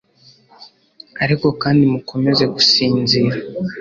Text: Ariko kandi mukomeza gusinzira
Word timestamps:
Ariko 1.23 1.47
kandi 1.61 1.83
mukomeza 1.93 2.43
gusinzira 2.55 3.35